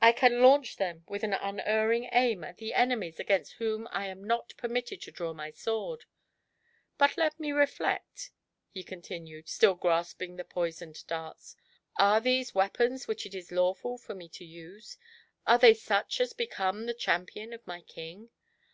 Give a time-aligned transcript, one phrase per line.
[0.00, 4.24] I can launch them with an unerring aim at the enemies against whom I am
[4.24, 6.06] not permitted to draw my sword.
[6.96, 8.30] But let me reflect,"
[8.70, 11.56] he continued, still grasping the poisoned darts;
[11.98, 14.96] "are these weapons which it is lawful for me to use?
[15.46, 18.30] are they such as be come the champion of my King